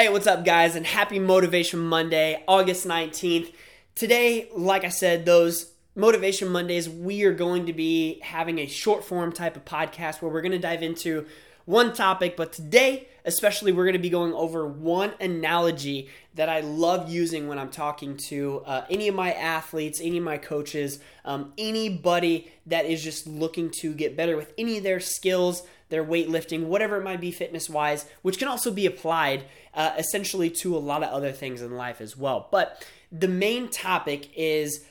[0.00, 3.52] Hey, what's up, guys, and happy Motivation Monday, August 19th.
[3.94, 9.04] Today, like I said, those Motivation Mondays, we are going to be having a short
[9.04, 11.26] form type of podcast where we're going to dive into
[11.70, 16.60] one topic, but today, especially, we're going to be going over one analogy that I
[16.60, 20.98] love using when I'm talking to uh, any of my athletes, any of my coaches,
[21.24, 26.04] um, anybody that is just looking to get better with any of their skills, their
[26.04, 30.76] weightlifting, whatever it might be fitness wise, which can also be applied uh, essentially to
[30.76, 32.48] a lot of other things in life as well.
[32.50, 34.84] But the main topic is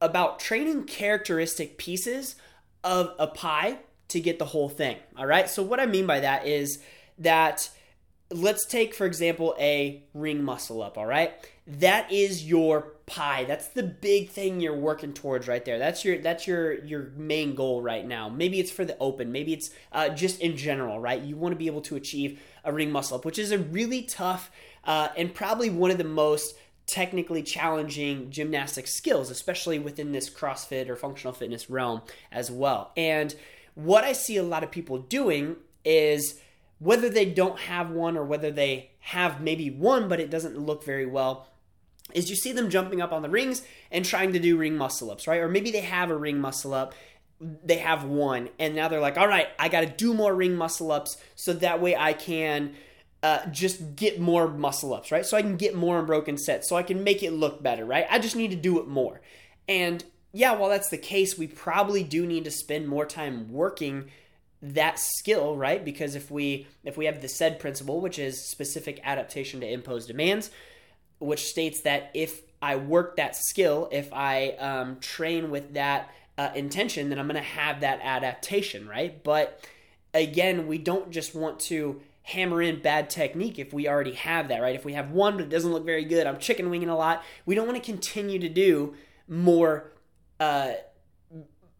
[0.00, 2.36] about training characteristic pieces
[2.82, 3.78] of a pie
[4.08, 4.96] to get the whole thing.
[5.16, 5.48] All right.
[5.48, 6.80] So, what I mean by that is
[7.18, 7.70] that
[8.30, 10.98] let's take, for example, a ring muscle up.
[10.98, 11.32] All right.
[11.66, 13.44] That is your pie.
[13.44, 15.78] That's the big thing you're working towards right there.
[15.78, 18.28] That's your that's your your main goal right now.
[18.28, 19.32] Maybe it's for the open.
[19.32, 21.20] Maybe it's uh, just in general, right?
[21.20, 24.02] You want to be able to achieve a ring muscle up, which is a really
[24.02, 24.50] tough
[24.84, 26.54] uh, and probably one of the most
[26.86, 32.00] technically challenging gymnastic skills, especially within this CrossFit or functional fitness realm
[32.32, 32.92] as well.
[32.96, 33.34] And
[33.78, 36.40] what I see a lot of people doing is
[36.80, 40.84] whether they don't have one or whether they have maybe one, but it doesn't look
[40.84, 41.46] very well,
[42.12, 43.62] is you see them jumping up on the rings
[43.92, 45.40] and trying to do ring muscle ups, right?
[45.40, 46.92] Or maybe they have a ring muscle up,
[47.40, 50.56] they have one, and now they're like, all right, I got to do more ring
[50.56, 52.74] muscle ups so that way I can.
[53.20, 55.26] Uh, just get more muscle ups, right?
[55.26, 58.06] So I can get more unbroken sets, so I can make it look better, right?
[58.08, 59.20] I just need to do it more.
[59.68, 60.04] And
[60.38, 64.08] yeah, while that's the case, we probably do need to spend more time working
[64.62, 65.84] that skill, right?
[65.84, 70.06] Because if we if we have the SAID principle, which is specific adaptation to imposed
[70.06, 70.52] demands,
[71.18, 76.50] which states that if I work that skill, if I um, train with that uh,
[76.54, 79.20] intention, then I'm going to have that adaptation, right?
[79.24, 79.66] But
[80.14, 84.62] again, we don't just want to hammer in bad technique if we already have that,
[84.62, 84.76] right?
[84.76, 87.24] If we have one but it doesn't look very good, I'm chicken winging a lot.
[87.44, 88.94] We don't want to continue to do
[89.26, 89.90] more.
[90.40, 90.72] Uh,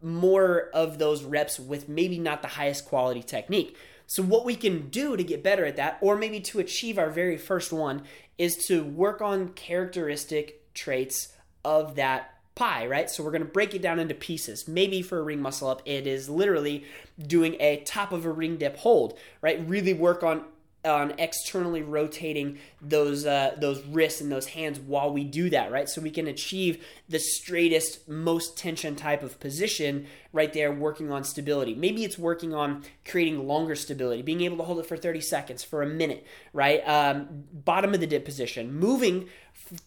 [0.01, 3.75] more of those reps with maybe not the highest quality technique.
[4.07, 7.09] So, what we can do to get better at that, or maybe to achieve our
[7.09, 8.03] very first one,
[8.37, 11.33] is to work on characteristic traits
[11.63, 13.09] of that pie, right?
[13.09, 14.67] So, we're going to break it down into pieces.
[14.67, 16.85] Maybe for a ring muscle up, it is literally
[17.21, 19.63] doing a top of a ring dip hold, right?
[19.67, 20.45] Really work on
[20.85, 25.89] on externally rotating those uh, those wrists and those hands while we do that, right?
[25.89, 31.23] So we can achieve the straightest, most tension type of position right there, working on
[31.25, 31.75] stability.
[31.75, 35.63] Maybe it's working on creating longer stability, being able to hold it for 30 seconds,
[35.63, 36.79] for a minute, right?
[36.87, 39.27] Um, bottom of the dip position, moving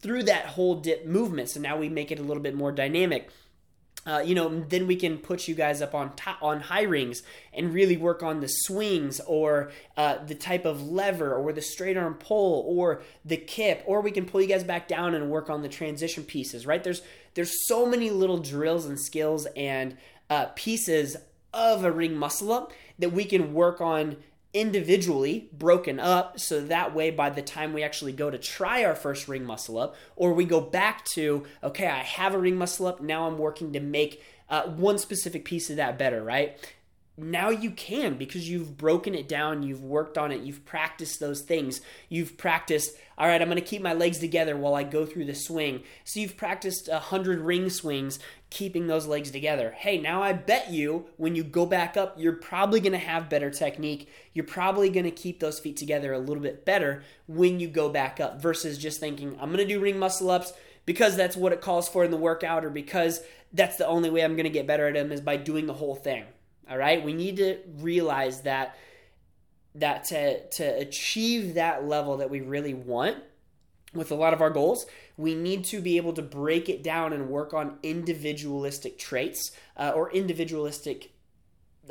[0.00, 1.48] through that whole dip movement.
[1.48, 3.30] So now we make it a little bit more dynamic
[4.04, 7.22] uh, you know, then we can put you guys up on top, on high rings
[7.52, 11.96] and really work on the swings or uh, the type of lever or the straight
[11.96, 15.48] arm pull or the kip, or we can pull you guys back down and work
[15.48, 16.66] on the transition pieces.
[16.66, 16.82] Right?
[16.82, 17.02] There's
[17.34, 19.96] there's so many little drills and skills and
[20.28, 21.16] uh, pieces
[21.54, 24.16] of a ring muscle up that we can work on
[24.54, 28.94] individually broken up so that way by the time we actually go to try our
[28.94, 32.86] first ring muscle up or we go back to okay i have a ring muscle
[32.86, 36.58] up now i'm working to make uh, one specific piece of that better right
[37.18, 41.42] now you can because you've broken it down, you've worked on it, you've practiced those
[41.42, 41.82] things.
[42.08, 45.26] You've practiced, all right, I'm going to keep my legs together while I go through
[45.26, 45.82] the swing.
[46.04, 48.18] So you've practiced a 100 ring swings,
[48.48, 49.74] keeping those legs together.
[49.76, 53.28] Hey, now I bet you when you go back up, you're probably going to have
[53.28, 54.08] better technique.
[54.32, 57.90] You're probably going to keep those feet together a little bit better when you go
[57.90, 60.54] back up versus just thinking, I'm going to do ring muscle ups
[60.86, 63.20] because that's what it calls for in the workout or because
[63.52, 65.74] that's the only way I'm going to get better at them is by doing the
[65.74, 66.24] whole thing.
[66.70, 67.04] All right?
[67.04, 68.76] We need to realize that
[69.74, 73.16] that to to achieve that level that we really want
[73.94, 74.86] with a lot of our goals,
[75.16, 79.92] we need to be able to break it down and work on individualistic traits uh,
[79.94, 81.12] or individualistic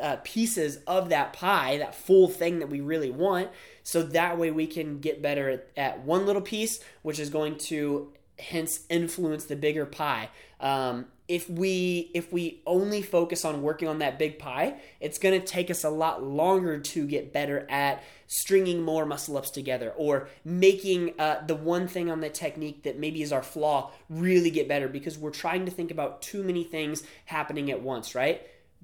[0.02, 3.50] uh, pieces of that pie, that full thing that we really want.
[3.84, 7.58] So that way we can get better at, at one little piece, which is going
[7.60, 10.30] to hence influence the bigger pie.
[10.60, 15.40] Um, if we if we only focus on working on that big pie, it's going
[15.40, 19.94] to take us a lot longer to get better at stringing more muscle ups together
[19.96, 24.52] or making uh, the one thing on the technique that maybe is our flaw really
[24.52, 28.42] get better because we're trying to think about too many things happening at once, right?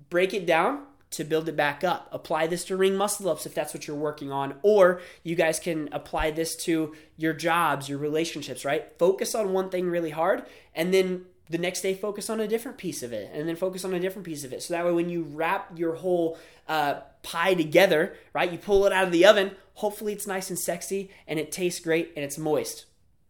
[0.09, 2.07] Break it down, to build it back up.
[2.11, 5.59] Apply this to ring muscle ups if that's what you're working on, or you guys
[5.59, 8.91] can apply this to your jobs, your relationships, right?
[8.99, 10.43] Focus on one thing really hard
[10.75, 13.85] and then the next day focus on a different piece of it and then focus
[13.85, 14.61] on a different piece of it.
[14.61, 18.93] So that way when you wrap your whole uh, pie together right you pull it
[18.93, 22.37] out of the oven hopefully it's nice and sexy and it tastes great and it's
[22.37, 22.85] moist.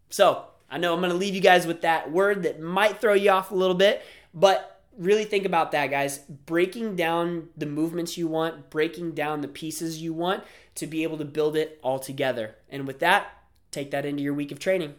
[0.10, 3.14] So i know i'm going to leave you guys with that word that might throw
[3.14, 4.04] you off a little bit
[4.34, 6.18] but really think about that guys.
[6.18, 10.44] Breaking down the movements you want breaking down the pieces you want
[10.76, 12.56] to be able to build it all together.
[12.70, 13.32] And with that
[13.72, 14.96] take that into your week of training